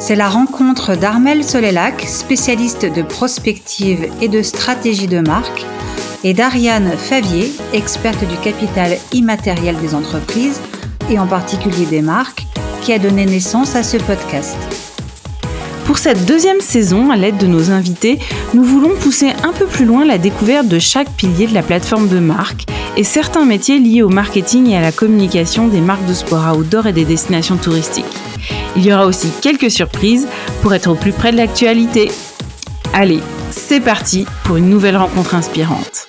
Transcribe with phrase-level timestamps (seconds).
[0.00, 5.66] C'est la rencontre d'Armel Solélac, spécialiste de prospective et de stratégie de marque,
[6.22, 10.60] et d'Ariane Favier, experte du capital immatériel des entreprises
[11.10, 12.46] et en particulier des marques,
[12.82, 14.56] qui a donné naissance à ce podcast.
[15.84, 18.20] Pour cette deuxième saison, à l'aide de nos invités,
[18.54, 22.08] nous voulons pousser un peu plus loin la découverte de chaque pilier de la plateforme
[22.08, 26.14] de marque et certains métiers liés au marketing et à la communication des marques de
[26.14, 28.04] sport outdoor et des destinations touristiques.
[28.76, 30.28] Il y aura aussi quelques surprises
[30.62, 32.10] pour être au plus près de l'actualité.
[32.92, 36.06] Allez, c'est parti pour une nouvelle rencontre inspirante.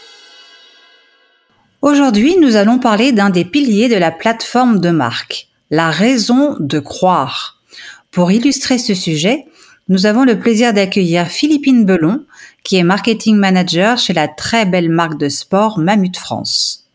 [1.81, 6.79] Aujourd'hui, nous allons parler d'un des piliers de la plateforme de marque, la raison de
[6.79, 7.61] croire.
[8.11, 9.45] Pour illustrer ce sujet,
[9.89, 12.23] nous avons le plaisir d'accueillir Philippine Belon,
[12.63, 16.85] qui est marketing manager chez la très belle marque de sport Mamut France.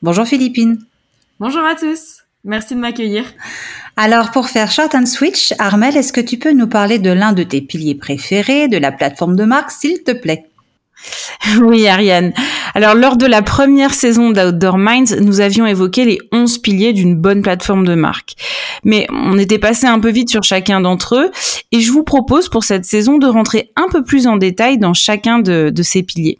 [0.00, 0.82] Bonjour Philippine.
[1.38, 2.22] Bonjour à tous.
[2.44, 3.24] Merci de m'accueillir.
[3.96, 7.34] Alors pour faire short and switch, Armel, est-ce que tu peux nous parler de l'un
[7.34, 10.46] de tes piliers préférés de la plateforme de marque, s'il te plaît?
[11.60, 12.32] Oui, Ariane.
[12.74, 17.16] Alors, lors de la première saison d'Outdoor Minds, nous avions évoqué les 11 piliers d'une
[17.16, 18.34] bonne plateforme de marque.
[18.84, 21.30] Mais on était passé un peu vite sur chacun d'entre eux
[21.70, 24.94] et je vous propose pour cette saison de rentrer un peu plus en détail dans
[24.94, 26.38] chacun de, ces piliers.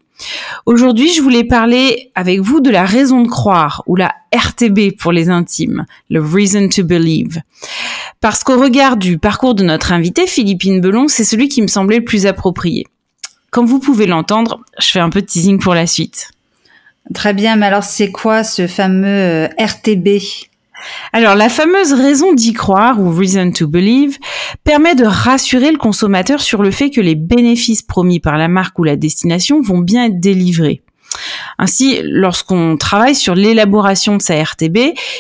[0.67, 5.13] Aujourd'hui, je voulais parler avec vous de la raison de croire ou la RTB pour
[5.13, 7.41] les intimes, le reason to believe.
[8.21, 11.99] Parce qu'au regard du parcours de notre invité, Philippine Belon, c'est celui qui me semblait
[11.99, 12.87] le plus approprié.
[13.53, 16.31] Comme vous pouvez l'entendre, je fais un peu de teasing pour la suite.
[17.13, 20.09] Très bien, mais alors c'est quoi ce fameux euh, RTB
[21.13, 24.19] alors, la fameuse raison d'y croire, ou reason to believe,
[24.65, 28.81] permet de rassurer le consommateur sur le fait que les bénéfices promis par la marque
[28.81, 30.83] ou la destination vont bien être délivrés.
[31.59, 34.79] Ainsi, lorsqu'on travaille sur l'élaboration de sa RTB,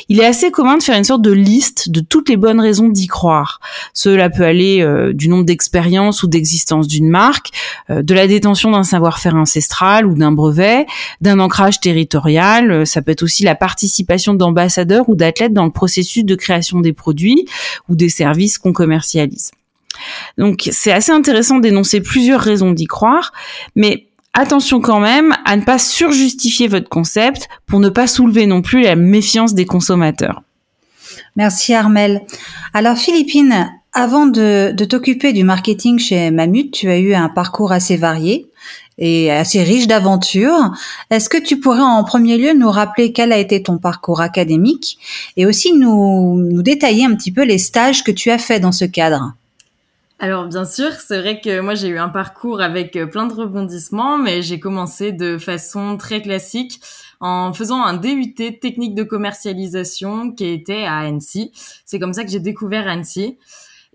[0.08, 2.88] il est assez commun de faire une sorte de liste de toutes les bonnes raisons
[2.88, 3.60] d'y croire.
[3.92, 7.50] Cela peut aller euh, du nombre d'expériences ou d'existence d'une marque,
[7.90, 10.86] euh, de la détention d'un savoir-faire ancestral ou d'un brevet,
[11.20, 15.70] d'un ancrage territorial, euh, ça peut être aussi la participation d'ambassadeurs ou d'athlètes dans le
[15.70, 17.46] processus de création des produits
[17.88, 19.50] ou des services qu'on commercialise.
[20.38, 23.32] Donc c'est assez intéressant d'énoncer plusieurs raisons d'y croire,
[23.76, 28.62] mais Attention quand même à ne pas surjustifier votre concept pour ne pas soulever non
[28.62, 30.42] plus la méfiance des consommateurs.
[31.36, 32.22] Merci Armel.
[32.72, 37.98] Alors Philippine, avant de, t'occuper du marketing chez Mamut, tu as eu un parcours assez
[37.98, 38.46] varié
[38.96, 40.72] et assez riche d'aventures.
[41.10, 44.98] Est-ce que tu pourrais en premier lieu nous rappeler quel a été ton parcours académique
[45.36, 48.72] et aussi nous, nous détailler un petit peu les stages que tu as fait dans
[48.72, 49.34] ce cadre?
[50.22, 53.34] Alors bien sûr, c'est vrai que moi j'ai eu un parcours avec euh, plein de
[53.34, 56.80] rebondissements, mais j'ai commencé de façon très classique
[57.18, 61.50] en faisant un DUT technique de commercialisation qui était à Annecy.
[61.84, 63.36] C'est comme ça que j'ai découvert Annecy.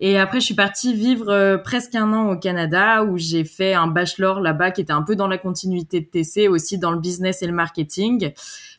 [0.00, 3.72] Et après, je suis partie vivre euh, presque un an au Canada où j'ai fait
[3.72, 7.00] un bachelor là-bas qui était un peu dans la continuité de TC, aussi dans le
[7.00, 8.32] business et le marketing.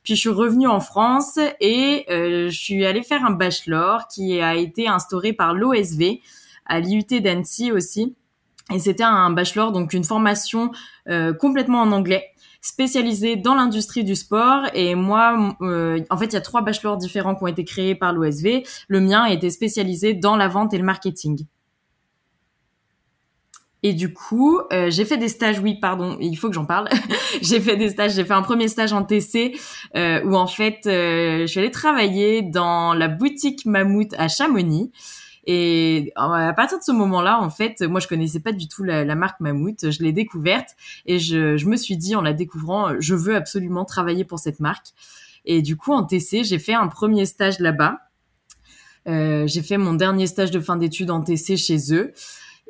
[0.04, 4.40] Puis je suis revenue en France et euh, je suis allée faire un bachelor qui
[4.40, 6.20] a été instauré par l'OSV,
[6.70, 8.16] à l'IUT d'Annecy aussi.
[8.74, 10.72] Et c'était un bachelor, donc une formation
[11.10, 12.28] euh, complètement en anglais,
[12.62, 14.64] spécialisée dans l'industrie du sport.
[14.74, 17.96] Et moi, euh, en fait, il y a trois bachelors différents qui ont été créés
[17.96, 18.64] par l'OSV.
[18.88, 21.46] Le mien était spécialisé dans la vente et le marketing.
[23.82, 26.90] Et du coup, euh, j'ai fait des stages, oui, pardon, il faut que j'en parle.
[27.42, 29.58] j'ai fait des stages, j'ai fait un premier stage en TC
[29.96, 34.92] où en fait, je suis allée travailler dans la boutique Mammouth à Chamonix.
[35.46, 39.16] Et à partir de ce moment-là, en fait, moi, je connaissais pas du tout la,
[39.16, 39.90] marque Mammouth.
[39.90, 40.70] Je l'ai découverte
[41.06, 44.88] et je, me suis dit, en la découvrant, je veux absolument travailler pour cette marque.
[45.46, 48.00] Et du coup, en TC, j'ai fait un premier stage là-bas.
[49.08, 52.14] Euh, j'ai fait mon dernier stage de fin d'études en TC chez eux.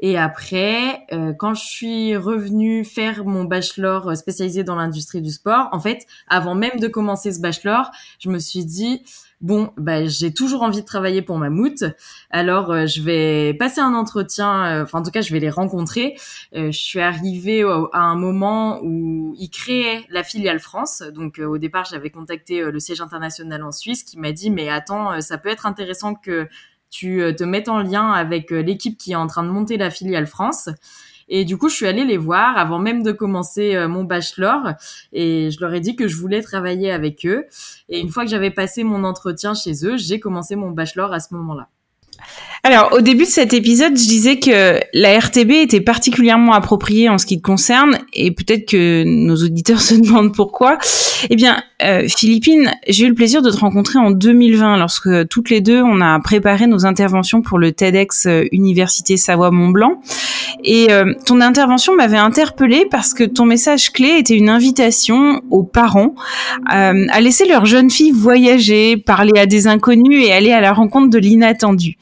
[0.01, 5.67] Et après, euh, quand je suis revenue faire mon bachelor spécialisé dans l'industrie du sport,
[5.73, 9.03] en fait, avant même de commencer ce bachelor, je me suis dit
[9.41, 11.83] bon, bah, j'ai toujours envie de travailler pour Mammouth,
[12.29, 15.49] alors euh, je vais passer un entretien, euh, enfin en tout cas je vais les
[15.49, 16.17] rencontrer.
[16.53, 21.85] je suis arrivée à un moment où ils créaient la filiale France, donc au départ
[21.85, 25.65] j'avais contacté le siège international en Suisse qui m'a dit mais attends, ça peut être
[25.65, 26.49] intéressant que
[26.89, 29.77] tu euh, te mets en lien avec euh, l'équipe qui est en train de monter
[29.77, 30.69] la filiale France.
[31.29, 34.73] Et du coup, je suis allée les voir avant même de commencer euh, mon bachelor
[35.13, 37.45] et je leur ai dit que je voulais travailler avec eux.
[37.87, 41.19] Et une fois que j'avais passé mon entretien chez eux, j'ai commencé mon bachelor à
[41.19, 41.69] ce moment-là.
[42.63, 47.17] Alors, au début de cet épisode, je disais que la RTB était particulièrement appropriée en
[47.17, 50.77] ce qui te concerne, et peut-être que nos auditeurs se demandent pourquoi.
[51.29, 55.49] Eh bien, euh, Philippine, j'ai eu le plaisir de te rencontrer en 2020, lorsque toutes
[55.49, 60.01] les deux, on a préparé nos interventions pour le TEDx euh, Université Savoie-Mont-Blanc.
[60.63, 65.63] Et euh, ton intervention m'avait interpellée parce que ton message clé était une invitation aux
[65.63, 66.15] parents
[66.73, 70.73] euh, à laisser leur jeune fille voyager, parler à des inconnus et aller à la
[70.73, 71.97] rencontre de l'inattendu.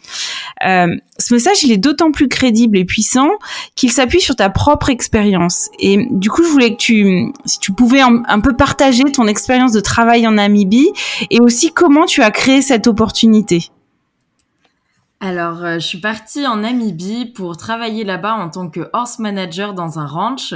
[0.66, 3.30] Euh, ce message, il est d'autant plus crédible et puissant
[3.76, 5.70] qu'il s'appuie sur ta propre expérience.
[5.80, 9.72] Et du coup, je voulais que tu, si tu pouvais un, peu partager ton expérience
[9.72, 10.90] de travail en Namibie
[11.32, 13.70] et aussi comment tu as créé cette opportunité.
[15.20, 19.74] Alors, euh, je suis partie en Namibie pour travailler là-bas en tant que horse manager
[19.74, 20.54] dans un ranch.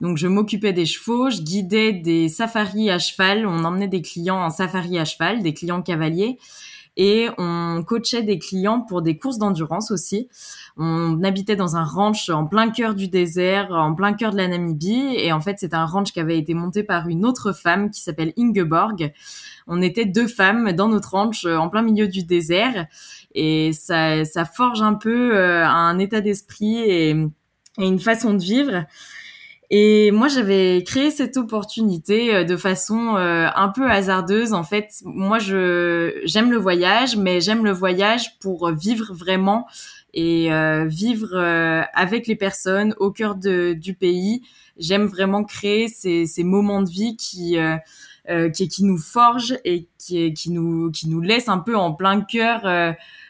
[0.00, 3.46] Donc, je m'occupais des chevaux, je guidais des safaris à cheval.
[3.46, 6.38] On emmenait des clients en safari à cheval, des clients cavaliers
[7.02, 10.28] et on coachait des clients pour des courses d'endurance aussi.
[10.76, 14.48] On habitait dans un ranch en plein cœur du désert, en plein cœur de la
[14.48, 17.90] Namibie et en fait c'est un ranch qui avait été monté par une autre femme
[17.90, 19.14] qui s'appelle Ingeborg.
[19.66, 22.86] On était deux femmes dans notre ranch en plein milieu du désert
[23.34, 27.16] et ça, ça forge un peu euh, un état d'esprit et
[27.78, 28.84] une façon de vivre.
[29.72, 34.52] Et moi, j'avais créé cette opportunité euh, de façon euh, un peu hasardeuse.
[34.52, 39.66] En fait, moi, je j'aime le voyage, mais j'aime le voyage pour vivre vraiment
[40.12, 41.38] et euh, vivre
[41.94, 44.42] avec les personnes au cœur du pays.
[44.76, 47.56] J'aime vraiment créer ces, moments de vie qui
[48.54, 52.62] qui, nous forgent et qui, qui nous qui nous laissent un peu en plein cœur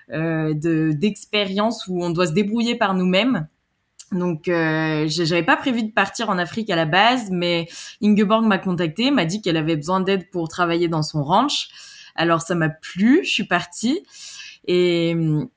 [0.09, 3.47] de d'expériences où on doit se débrouiller par nous-mêmes.
[4.13, 7.69] Donc, euh, j'avais pas prévu de partir en Afrique à la base, mais
[8.03, 11.69] Ingeborg m'a contacté, m'a dit qu'elle avait besoin d'aide pour travailler dans son ranch.
[12.17, 14.05] Alors, ça m'a plu, je suis partie.
[14.67, 15.49] Et hum,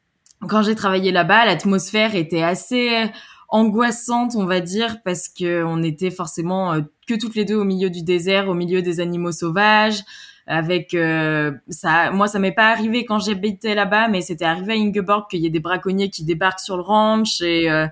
[0.47, 3.09] quand j'ai travaillé là-bas, l'atmosphère était assez
[3.53, 7.63] angoissante, on va dire, parce que on était forcément euh, que toutes les deux au
[7.63, 10.01] milieu du désert, au milieu des animaux sauvages.
[10.45, 14.75] Avec euh, ça, moi ça m'est pas arrivé quand j'habitais là-bas, mais c'était arrivé à
[14.75, 17.87] Ingeborg qu'il y ait des braconniers qui débarquent sur le ranch et euh,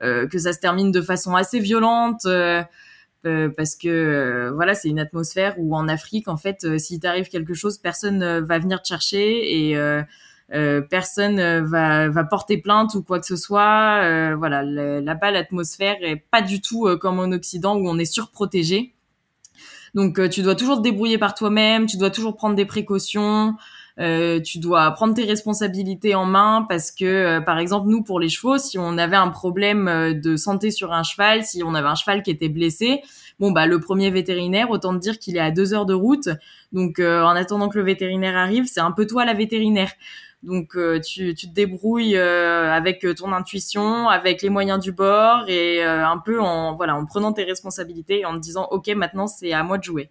[0.00, 2.26] que ça se termine de façon assez violente.
[2.26, 2.62] Euh,
[3.24, 7.54] euh, parce que voilà, c'est une atmosphère où en Afrique, en fait, s'il t'arrive quelque
[7.54, 9.76] chose, personne va venir te chercher et
[10.52, 14.02] euh, personne va, va porter plainte ou quoi que ce soit.
[14.04, 18.94] Euh, voilà, là-bas, l'atmosphère est pas du tout comme en Occident où on est surprotégé.
[19.94, 23.56] Donc, tu dois toujours te débrouiller par toi-même, tu dois toujours prendre des précautions.
[23.98, 28.20] Euh, tu dois prendre tes responsabilités en main parce que, euh, par exemple, nous, pour
[28.20, 31.74] les chevaux, si on avait un problème euh, de santé sur un cheval, si on
[31.74, 33.00] avait un cheval qui était blessé,
[33.40, 36.28] bon, bah, le premier vétérinaire, autant te dire qu'il est à deux heures de route.
[36.72, 39.92] Donc, en attendant que le vétérinaire arrive, c'est un peu toi la vétérinaire.
[40.42, 46.18] Donc tu, tu, te débrouilles avec ton intuition, avec les moyens du bord et un
[46.18, 49.62] peu en voilà en prenant tes responsabilités et en te disant ok maintenant c'est à
[49.62, 50.10] moi de jouer.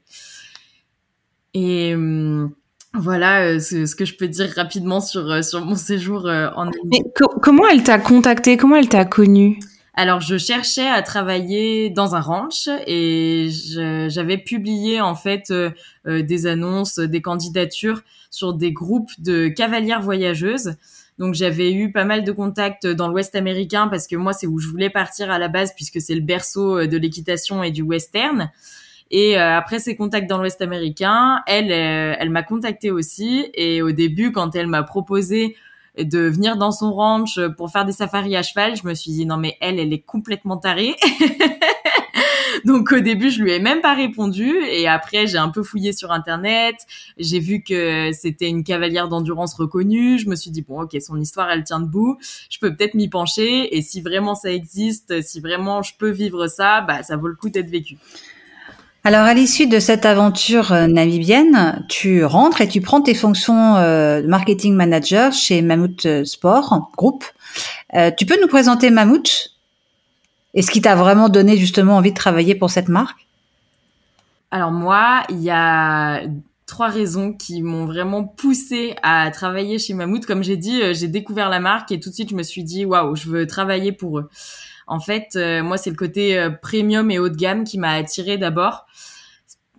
[1.54, 2.54] Et hum,
[2.98, 6.50] voilà euh, ce, ce, que je peux dire rapidement sur, euh, sur mon séjour euh,
[6.56, 7.04] en Mais
[7.42, 9.60] comment elle t'a contacté Comment elle t'a connue?
[9.94, 13.48] Alors, je cherchais à travailler dans un ranch et
[14.10, 15.54] j'avais publié en fait
[16.06, 20.76] des annonces, des candidatures sur des groupes de cavalières voyageuses.
[21.18, 24.60] Donc, j'avais eu pas mal de contacts dans l'Ouest américain parce que moi, c'est où
[24.60, 28.52] je voulais partir à la base puisque c'est le berceau de l'équitation et du western.
[29.12, 33.50] Et euh, après ses contacts dans l'Ouest américain, elle, euh, elle m'a contacté aussi.
[33.54, 35.56] Et au début, quand elle m'a proposé
[35.98, 39.26] de venir dans son ranch pour faire des safaris à cheval, je me suis dit
[39.26, 40.96] non mais elle, elle est complètement tarée.
[42.66, 45.94] Donc au début, je lui ai même pas répondu et après j'ai un peu fouillé
[45.94, 46.76] sur internet,
[47.18, 51.20] j'ai vu que c'était une cavalière d'endurance reconnue, je me suis dit bon OK, son
[51.20, 52.18] histoire elle tient debout,
[52.50, 56.48] je peux peut-être m'y pencher et si vraiment ça existe, si vraiment je peux vivre
[56.48, 57.98] ça, bah ça vaut le coup d'être vécu.
[59.08, 63.76] Alors, à l'issue de cette aventure euh, namibienne, tu rentres et tu prends tes fonctions
[63.76, 67.24] euh, de marketing manager chez Mammouth Sport Group.
[68.18, 69.52] tu peux nous présenter Mammouth
[70.56, 73.28] Et ce qui t'a vraiment donné justement envie de travailler pour cette marque?
[74.50, 76.24] Alors moi, il y a
[76.66, 80.26] trois raisons qui m'ont vraiment poussé à travailler chez Mammouth.
[80.26, 82.86] Comme j'ai dit, j'ai découvert la marque et tout de suite je me suis dit
[82.86, 84.30] waouh, je veux travailler pour eux.
[84.88, 87.92] En fait, euh, moi, c'est le côté euh, premium et haut de gamme qui m'a
[87.92, 88.86] attiré d'abord.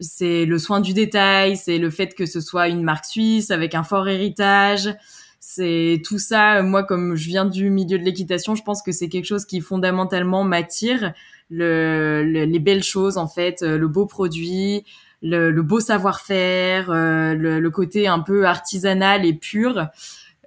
[0.01, 3.75] C'est le soin du détail, c'est le fait que ce soit une marque suisse avec
[3.75, 4.95] un fort héritage.
[5.41, 6.61] C'est tout ça.
[6.63, 9.61] Moi, comme je viens du milieu de l'équitation, je pense que c'est quelque chose qui
[9.61, 11.15] fondamentalement m'attire.
[11.49, 14.85] Le, les belles choses, en fait, euh, le beau produit,
[15.23, 19.87] le, le beau savoir-faire, le, le, côté un peu artisanal et pur.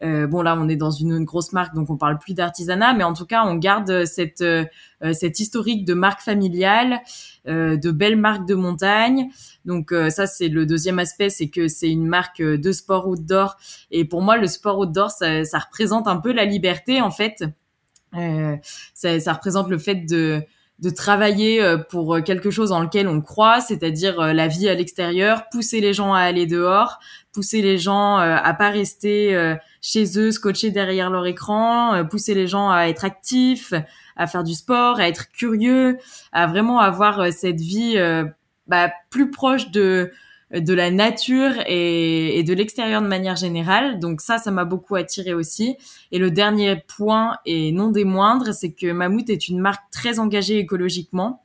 [0.02, 3.04] Euh, bon là, on est dans une, grosse marque, donc on parle plus d'artisanat, mais
[3.04, 4.66] en tout cas, on garde cette euh,
[5.14, 7.02] cette historique de marque familiale,
[7.48, 9.30] euh, de belles marques de montagne.
[9.66, 13.58] Donc ça, c'est le deuxième aspect, c'est que c'est une marque de sport outdoor.
[13.92, 17.44] Et pour moi, le sport outdoor, ça, ça représente un peu la liberté en fait.
[18.14, 20.42] Ça, ça, représente le fait de
[20.80, 25.82] de travailler pour quelque chose en lequel on croit, c'est-à-dire la vie à l'extérieur, pousser
[25.82, 27.00] les gens à aller dehors,
[27.40, 32.48] pousser les gens à pas rester chez eux, scotcher derrière leur écran, euh, pousser les
[32.48, 33.74] gens à être actifs,
[34.16, 35.98] à faire du sport, à être curieux,
[36.32, 38.26] à vraiment avoir euh, cette vie euh,
[38.68, 40.12] bah, plus proche de
[40.52, 44.00] de la nature et, et de l'extérieur de manière générale.
[44.00, 45.78] Donc ça, ça m'a beaucoup attiré aussi.
[46.12, 50.18] Et le dernier point, et non des moindres, c'est que Mammouth est une marque très
[50.18, 51.44] engagée écologiquement.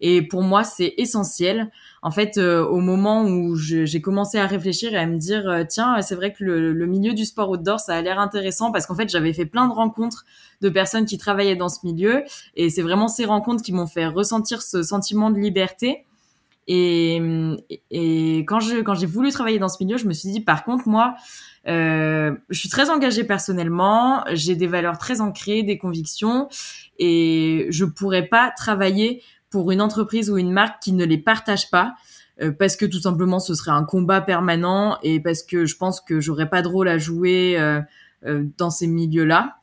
[0.00, 1.70] Et pour moi, c'est essentiel.
[2.02, 5.64] En fait, euh, au moment où j'ai commencé à réfléchir et à me dire, euh,
[5.68, 8.94] tiens, c'est vrai que le, milieu du sport outdoor, ça a l'air intéressant parce qu'en
[8.94, 10.24] fait, j'avais fait plein de rencontres
[10.60, 12.24] de personnes qui travaillaient dans ce milieu.
[12.54, 16.04] Et c'est vraiment ces rencontres qui m'ont fait ressentir ce sentiment de liberté.
[16.68, 17.22] Et,
[17.92, 20.64] et quand je quand j'ai voulu travailler dans ce milieu, je me suis dit, par
[20.64, 21.14] contre, moi,
[21.68, 26.48] euh, je suis très engagée personnellement, j'ai des valeurs très ancrées, des convictions,
[26.98, 29.22] et je pourrais pas travailler
[29.56, 31.94] pour une entreprise ou une marque qui ne les partage pas
[32.42, 36.02] euh, parce que tout simplement ce serait un combat permanent et parce que je pense
[36.02, 37.80] que j'aurais pas de rôle à jouer euh,
[38.26, 39.56] euh, dans ces milieux-là.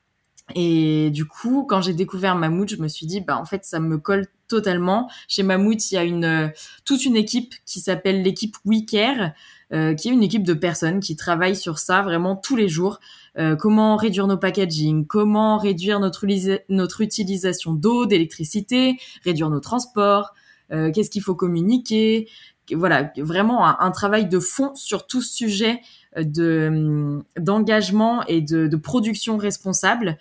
[0.56, 3.80] Et du coup, quand j'ai découvert Mammouth, je me suis dit, bah en fait, ça
[3.80, 5.12] me colle totalement.
[5.28, 6.52] Chez Mammouth, il y a une
[6.84, 9.34] toute une équipe qui s'appelle l'équipe WeCare,
[9.74, 13.00] euh, qui est une équipe de personnes qui travaillent sur ça vraiment tous les jours.
[13.40, 20.34] Euh, comment réduire nos packaging, comment réduire notre, utilisation d'eau, d'électricité, réduire nos transports,
[20.72, 22.30] euh, qu'est-ce qu'il faut communiquer.
[22.72, 25.82] Voilà, vraiment un, travail de fond sur tout ce sujet
[26.16, 30.18] de d'engagement et de, de, production responsable.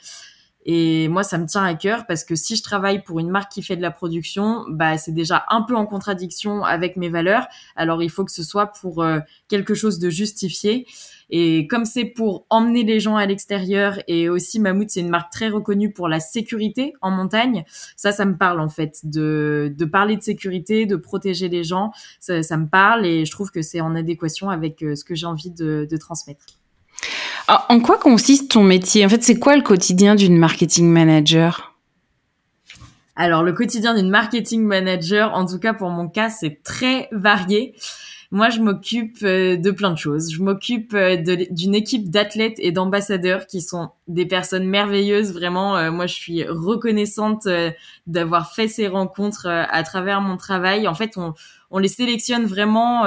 [0.64, 3.50] Et moi, ça me tient à cœur parce que si je travaille pour une marque
[3.50, 7.46] qui fait de la production, bah, c'est déjà un peu en contradiction avec mes valeurs.
[7.74, 10.86] Alors, il faut que ce soit pour euh, quelque chose de justifié.
[11.30, 15.32] Et comme c'est pour emmener les gens à l'extérieur et aussi Mammouth, c'est une marque
[15.32, 17.64] très reconnue pour la sécurité en montagne.
[17.96, 21.90] Ça, ça me parle en fait de, de parler de sécurité, de protéger les gens.
[22.20, 25.14] Ça, ça me parle et je trouve que c'est en adéquation avec euh, ce que
[25.14, 26.44] j'ai envie de, de transmettre.
[27.48, 29.04] Ah, en quoi consiste ton métier?
[29.04, 31.74] En fait, c'est quoi le quotidien d'une marketing manager?
[33.14, 37.74] Alors, le quotidien d'une marketing manager, en tout cas pour mon cas, c'est très varié.
[38.30, 40.32] Moi, je m'occupe euh, de plein de choses.
[40.32, 41.16] Je m'occupe euh,
[41.50, 45.34] d'une équipe d'athlètes et d'ambassadeurs qui sont des personnes merveilleuses.
[45.34, 47.46] Vraiment, euh, moi, je suis reconnaissante
[48.06, 50.88] d'avoir fait ces rencontres à travers mon travail.
[50.88, 51.34] En fait, on,
[51.70, 53.04] on les sélectionne vraiment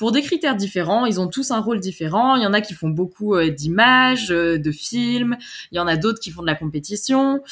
[0.00, 1.04] pour des critères différents.
[1.04, 2.34] Ils ont tous un rôle différent.
[2.34, 5.36] Il y en a qui font beaucoup euh, d'images, euh, de films.
[5.72, 7.42] Il y en a d'autres qui font de la compétition.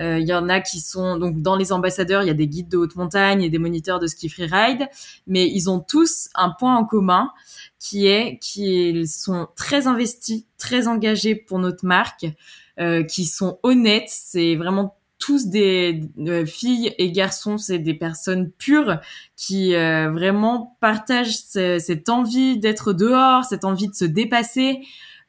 [0.00, 2.24] Euh, il y en a qui sont donc dans les ambassadeurs.
[2.24, 4.88] Il y a des guides de haute montagne et des moniteurs de ski freeride.
[5.28, 7.30] Mais ils ont tous un point en commun
[7.78, 12.26] qui est qu'ils sont très investis, très engagés pour notre marque,
[13.08, 14.08] qui sont honnêtes.
[14.08, 18.98] C'est vraiment tous des euh, filles et garçons, c'est des personnes pures
[19.36, 24.80] qui euh, vraiment partagent cette envie d'être dehors, cette envie de se dépasser,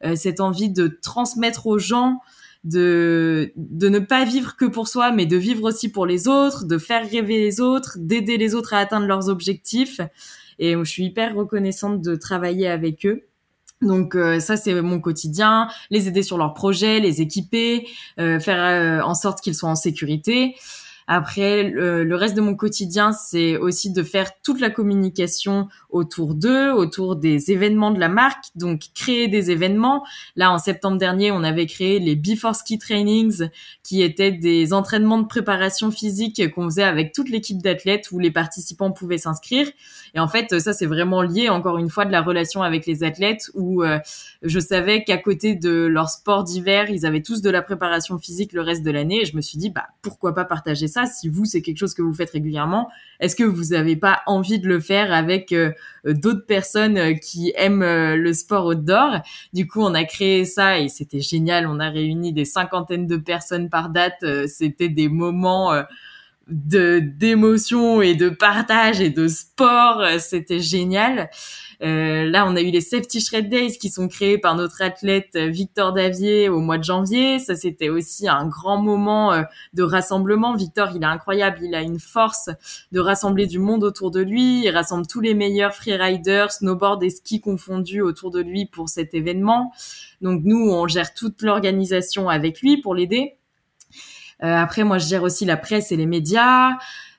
[0.04, 2.18] euh, cette envie de transmettre aux gens,
[2.64, 6.64] de de ne pas vivre que pour soi, mais de vivre aussi pour les autres,
[6.64, 10.00] de faire rêver les autres, d'aider les autres à atteindre leurs objectifs.
[10.58, 13.28] Et je suis hyper reconnaissante de travailler avec eux.
[13.82, 17.86] Donc euh, ça c'est mon quotidien, les aider sur leurs projets, les équiper,
[18.18, 20.56] euh, faire euh, en sorte qu'ils soient en sécurité.
[21.06, 26.72] Après, le, reste de mon quotidien, c'est aussi de faire toute la communication autour d'eux,
[26.72, 30.04] autour des événements de la marque, donc créer des événements.
[30.34, 33.48] Là, en septembre dernier, on avait créé les Before Ski Trainings,
[33.82, 38.30] qui étaient des entraînements de préparation physique qu'on faisait avec toute l'équipe d'athlètes où les
[38.30, 39.68] participants pouvaient s'inscrire.
[40.14, 43.04] Et en fait, ça, c'est vraiment lié, encore une fois, de la relation avec les
[43.04, 43.98] athlètes où euh,
[44.42, 48.52] je savais qu'à côté de leur sport d'hiver, ils avaient tous de la préparation physique
[48.52, 49.22] le reste de l'année.
[49.22, 51.94] Et je me suis dit, bah, pourquoi pas partager ça si vous, c'est quelque chose
[51.94, 52.88] que vous faites régulièrement
[53.20, 55.72] Est-ce que vous n'avez pas envie de le faire avec euh,
[56.04, 59.20] d'autres personnes euh, qui aiment le sport outdoor?
[59.52, 61.66] Du coup, on a créé ça et c'était génial.
[61.66, 64.24] On a réuni des cinquantaines de personnes par date.
[64.46, 65.72] C'était des moments
[66.48, 70.02] de d'émotion et de partage et de sport.
[70.18, 71.30] C'était génial.
[71.82, 75.36] Euh, là, on a eu les Safety Shred Days qui sont créés par notre athlète
[75.36, 77.38] Victor Davier au mois de janvier.
[77.38, 80.54] Ça, c'était aussi un grand moment euh, de rassemblement.
[80.54, 81.58] Victor, il est incroyable.
[81.62, 82.48] Il a une force
[82.92, 84.64] de rassembler du monde autour de lui.
[84.64, 89.14] Il rassemble tous les meilleurs freeriders, snowboard et ski confondus autour de lui pour cet
[89.14, 89.72] événement.
[90.20, 93.36] Donc, nous, on gère toute l'organisation avec lui pour l'aider.
[94.44, 96.72] Euh, après, moi, je gère aussi la presse et les médias.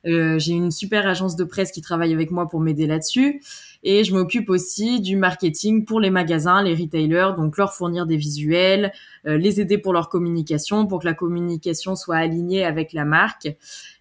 [0.06, 3.42] Euh, j'ai une super agence de presse qui travaille avec moi pour m'aider là-dessus.
[3.84, 8.18] Et je m'occupe aussi du marketing pour les magasins, les retailers, donc leur fournir des
[8.18, 8.92] visuels,
[9.28, 13.48] euh, les aider pour leur communication, pour que la communication soit alignée avec la marque.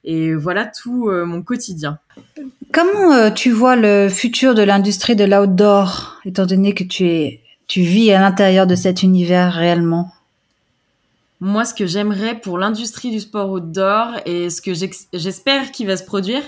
[0.05, 1.99] Et voilà tout mon quotidien.
[2.73, 7.81] Comment tu vois le futur de l'industrie de l'outdoor, étant donné que tu es, tu
[7.81, 10.13] vis à l'intérieur de cet univers réellement?
[11.41, 14.73] Moi, ce que j'aimerais pour l'industrie du sport outdoor et ce que
[15.13, 16.43] j'espère qu'il va se produire,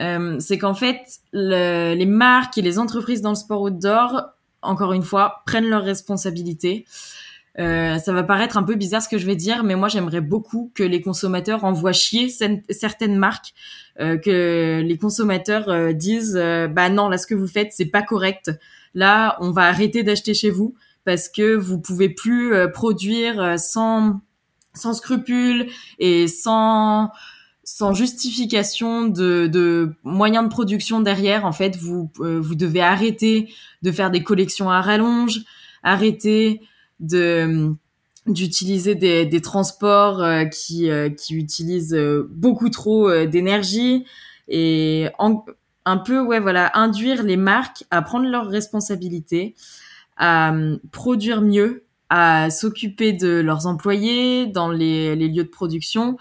[0.00, 1.00] euh, c'est qu'en fait,
[1.32, 4.22] les marques et les entreprises dans le sport outdoor,
[4.62, 6.86] encore une fois, prennent leurs responsabilités.
[7.58, 10.22] Euh, ça va paraître un peu bizarre ce que je vais dire, mais moi j'aimerais
[10.22, 12.30] beaucoup que les consommateurs envoient chier
[12.70, 13.52] certaines marques,
[14.00, 16.34] euh, que les consommateurs euh, disent
[16.70, 18.50] bah non là ce que vous faites c'est pas correct,
[18.94, 23.56] là on va arrêter d'acheter chez vous parce que vous pouvez plus euh, produire euh,
[23.56, 24.20] sans
[24.74, 25.68] sans scrupules
[25.98, 27.10] et sans
[27.64, 31.44] sans justification de, de moyens de production derrière.
[31.44, 35.40] En fait, vous euh, vous devez arrêter de faire des collections à rallonge,
[35.82, 36.60] arrêter
[37.00, 37.72] de
[38.26, 41.98] d'utiliser des, des transports qui qui utilisent
[42.30, 44.06] beaucoup trop d'énergie
[44.46, 49.56] et un peu ouais voilà induire les marques à prendre leurs responsabilités
[50.16, 56.16] à euh, produire mieux, à s'occuper de leurs employés dans les, lieux de production.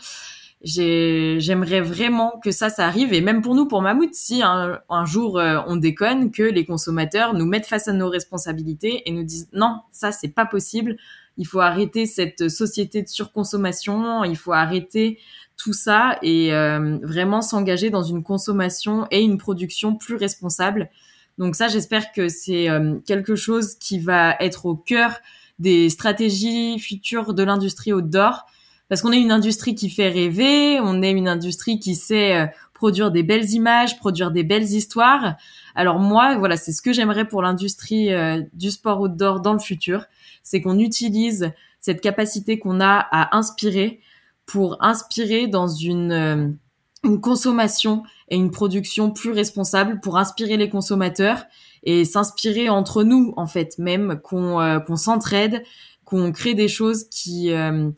[0.64, 3.14] J'aimerais vraiment que ça, ça arrive.
[3.14, 7.34] Et même pour nous, pour Mammouth, si un, jour euh, on déconne, que les consommateurs
[7.34, 10.98] nous mettent face à nos responsabilités et nous disent non, ça, c'est pas possible.
[11.38, 14.24] Il faut arrêter cette société de surconsommation.
[14.24, 15.18] Il faut arrêter
[15.58, 20.90] tout ça et euh, vraiment s'engager dans une consommation et une production plus responsable.
[21.38, 25.20] Donc ça, j'espère que c'est euh, quelque chose qui va être au cœur
[25.60, 28.46] des stratégies futures de l'industrie outdoor,
[28.90, 32.46] parce qu'on est une industrie qui fait rêver, on est une industrie qui sait euh,
[32.74, 35.36] produire des belles images, produire des belles histoires.
[35.76, 39.60] Alors moi, voilà, c'est ce que j'aimerais pour l'industrie euh, du sport outdoor dans le
[39.60, 40.06] futur,
[40.44, 44.00] c'est qu'on utilise cette capacité qu'on a à inspirer
[44.46, 46.58] pour inspirer dans une
[47.04, 51.46] une consommation et une production plus responsable pour inspirer les consommateurs
[51.84, 55.64] et s'inspirer entre nous en fait même qu'on euh, qu'on s'entraide
[56.06, 57.90] qu'on crée des choses qui euh,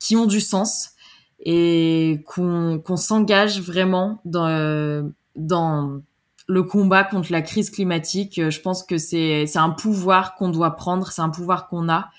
[0.00, 0.90] qui ont du sens
[1.38, 5.02] et qu'on qu'on s'engage vraiment dans euh,
[5.36, 6.00] dans
[6.48, 8.40] le combat contre la crise climatique.
[8.50, 12.10] Je pense que c'est c'est un pouvoir qu'on doit prendre c'est un pouvoir qu'on a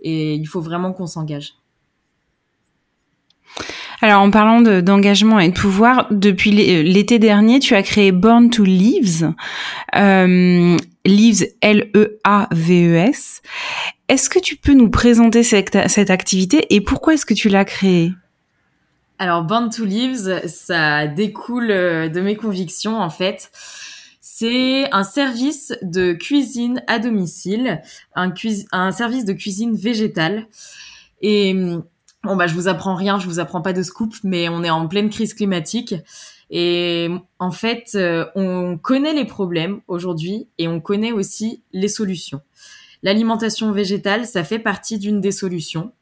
[0.00, 1.54] et il faut vraiment qu'on s'engage
[4.04, 8.50] alors, en parlant d'engagement et de pouvoir, depuis euh, l'été dernier, tu as créé Born
[8.50, 9.32] to Leaves.
[9.96, 13.40] Euh, Leaves, L-E-A-V-E-S.
[14.08, 15.74] Est-ce que tu peux nous présenter cette,
[16.10, 18.12] activité et pourquoi est-ce que tu l'as créée?
[19.18, 23.50] Alors, Born to Leaves, ça découle euh, de mes convictions, en fait.
[24.20, 27.80] C'est un service de cuisine à domicile,
[28.14, 28.34] un,
[28.72, 30.46] un service de cuisine végétale.
[31.22, 31.56] Et
[32.24, 34.70] Bon bah je vous apprends rien, je vous apprends pas de scoop, mais on est
[34.70, 35.94] en pleine crise climatique
[36.50, 37.08] et
[37.38, 42.40] en fait euh, on connaît les problèmes aujourd'hui et on connaît aussi les solutions.
[43.02, 45.92] L'alimentation végétale, ça fait partie d'une des solutions.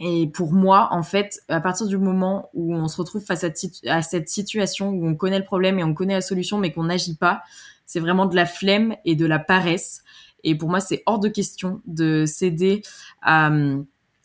[0.00, 4.02] Et pour moi, en fait, à partir du moment où on se retrouve face à,
[4.02, 7.14] cette situation où on connaît le problème et on connaît la solution, mais qu'on n'agit
[7.14, 7.42] pas,
[7.86, 10.02] c'est vraiment de la flemme et de la paresse.
[10.42, 12.82] Et pour moi, c'est hors de question de céder
[13.22, 13.50] à,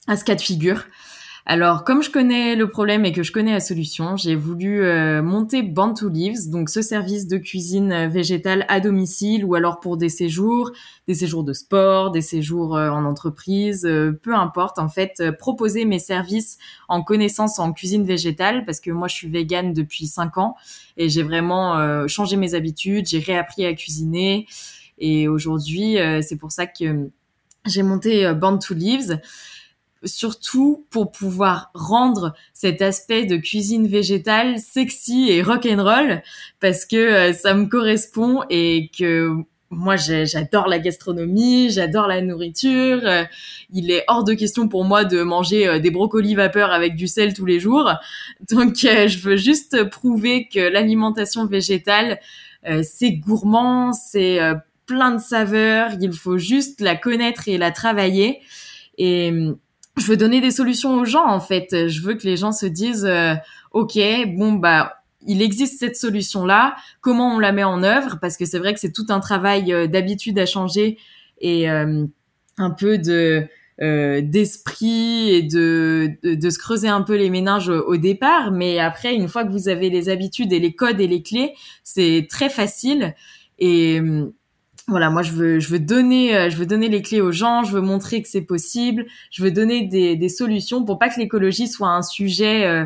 [0.07, 0.83] à ce cas de figure.
[1.51, 5.23] Alors, comme je connais le problème et que je connais la solution, j'ai voulu euh,
[5.23, 9.79] monter Band to Leaves, donc ce service de cuisine euh, végétale à domicile ou alors
[9.79, 10.71] pour des séjours,
[11.07, 13.81] des séjours de sport, des séjours euh, en entreprise,
[14.21, 14.77] peu importe.
[14.77, 19.27] En fait, proposer mes services en connaissance en cuisine végétale parce que moi, je suis
[19.27, 20.55] végane depuis cinq ans
[20.97, 24.45] et j'ai vraiment changé mes habitudes, j'ai réappris à cuisiner
[24.99, 27.09] et aujourd'hui, c'est pour ça que
[27.65, 29.19] j'ai monté Band to Leaves
[30.03, 36.21] surtout pour pouvoir rendre cet aspect de cuisine végétale sexy et rock and roll
[36.59, 39.31] parce que euh, ça me correspond et que
[39.71, 43.01] moi j'adore la gastronomie, j'adore la nourriture.
[43.03, 43.23] Euh,
[43.71, 47.07] il est hors de question pour moi de manger euh, des brocolis vapeur avec du
[47.07, 47.91] sel tous les jours.
[48.49, 52.19] Donc je veux juste prouver que l'alimentation végétale
[52.81, 54.37] c'est gourmand, c'est
[54.85, 58.41] plein de saveurs, il faut juste la connaître et la travailler
[58.97, 59.31] et
[59.99, 61.87] je veux donner des solutions aux gens en fait.
[61.87, 63.35] Je veux que les gens se disent euh,
[63.71, 63.97] OK,
[64.35, 64.95] bon bah
[65.27, 68.17] il existe cette solution là, comment on la met en œuvre?
[68.21, 70.97] Parce que c'est vrai que c'est tout un travail euh, d'habitude à changer
[71.41, 72.05] et euh,
[72.57, 73.47] un peu de
[73.81, 78.51] d'esprit et de, de, de se creuser un peu les méninges au départ.
[78.51, 81.53] Mais après une fois que vous avez les habitudes et les codes et les clés,
[81.81, 83.15] c'est très facile.
[83.57, 84.01] Et
[84.89, 87.63] voilà, moi je veux, je veux donner, euh, je veux donner les clés aux gens,
[87.63, 91.19] je veux montrer que c'est possible, je veux donner des, des, solutions pour pas que
[91.19, 92.85] l'écologie soit un sujet, euh,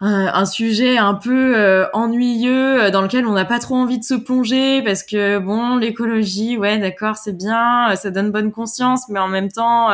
[0.00, 4.14] un, sujet un peu euh, ennuyeux dans lequel on n'a pas trop envie de se
[4.14, 9.28] plonger parce que bon, l'écologie, ouais, d'accord, c'est bien, ça donne bonne conscience, mais en
[9.28, 9.90] même temps,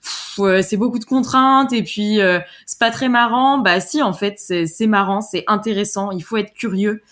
[0.00, 2.20] c'est beaucoup de contraintes et puis
[2.64, 3.58] c'est pas très marrant.
[3.58, 7.02] Bah si, en fait, c'est marrant, c'est intéressant, il faut être curieux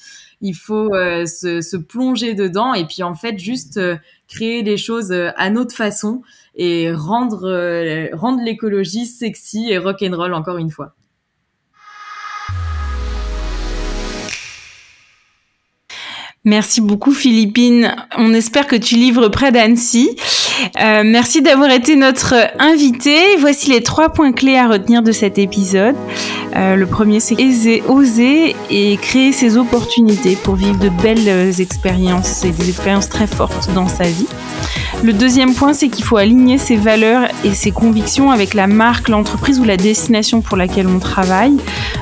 [0.46, 3.96] il faut euh, se, plonger dedans et puis en fait juste euh,
[4.28, 6.22] créer les choses euh, à notre façon
[6.54, 10.94] et rendre rendre l'écologie sexy et rock'n'roll encore une fois.
[16.46, 17.96] Merci beaucoup Philippine.
[18.16, 20.16] On espère que tu livres près d'Annecy.
[20.80, 23.36] Euh, merci d'avoir été notre invité.
[23.38, 25.96] Voici les trois points clés à retenir de cet épisode.
[26.54, 32.50] Euh, le premier, c'est oser et créer ses opportunités pour vivre de belles expériences et
[32.50, 34.26] des expériences très fortes dans sa vie.
[35.02, 39.08] Le deuxième point, c'est qu'il faut aligner ses valeurs et ses convictions avec la marque,
[39.08, 41.56] l'entreprise ou la destination pour laquelle on travaille,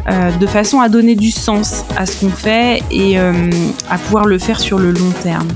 [0.08, 4.33] euh, de façon à donner du sens à ce qu'on fait et à pouvoir le
[4.38, 5.48] faire sur le long terme.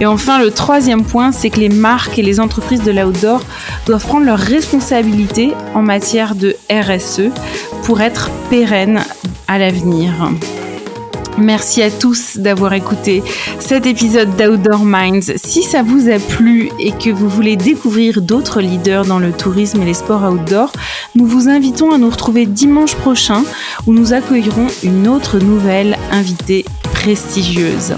[0.00, 3.42] Et enfin, le troisième point, c'est que les marques et les entreprises de l'outdoor
[3.86, 7.30] doivent prendre leurs responsabilités en matière de RSE
[7.84, 9.02] pour être pérennes
[9.48, 10.12] à l'avenir.
[11.38, 13.22] Merci à tous d'avoir écouté
[13.58, 15.32] cet épisode d'Outdoor Minds.
[15.36, 19.80] Si ça vous a plu et que vous voulez découvrir d'autres leaders dans le tourisme
[19.82, 20.72] et les sports outdoor,
[21.14, 23.44] nous vous invitons à nous retrouver dimanche prochain
[23.86, 26.64] où nous accueillerons une autre nouvelle invitée
[27.02, 27.96] prestigieuse.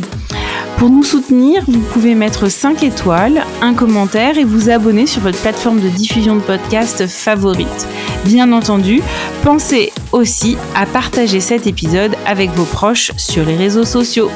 [0.78, 5.38] Pour nous soutenir, vous pouvez mettre 5 étoiles, un commentaire et vous abonner sur votre
[5.38, 7.86] plateforme de diffusion de podcast favorite.
[8.24, 9.02] Bien entendu,
[9.42, 14.30] pensez aussi à partager cet épisode avec vos proches sur les réseaux sociaux.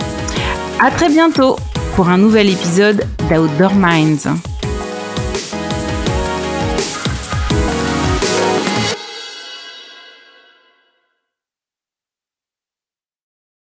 [0.81, 1.57] À très bientôt
[1.96, 4.28] pour un nouvel épisode d'Outdoor Minds.